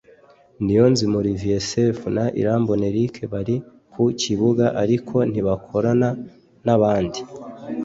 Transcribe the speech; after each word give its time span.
Niyonzima 0.63 1.13
Olivier 1.21 1.61
Sefu 1.69 2.05
na 2.17 2.25
Irambona 2.41 2.83
Eric 2.91 3.15
bari 3.33 3.55
ku 3.91 4.03
kibuga 4.21 4.65
ariko 4.83 5.15
ntibakorane 5.31 6.09
n’abandi 6.65 7.19